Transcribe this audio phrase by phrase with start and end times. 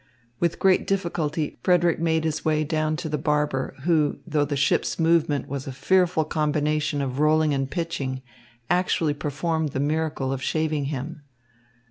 [0.39, 4.97] With great difficulty Frederick made his way down to the barber, who, though the ship's
[4.99, 8.23] movement was a fearful combination of rolling and pitching,
[8.67, 11.21] actually performed the miracle of shaving him.